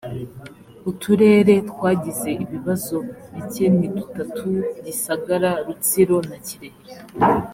[0.91, 2.95] uturere twagize ibibazo
[3.33, 4.47] bike ni dutatu
[4.85, 6.79] gisagara, rutsiro na kirehe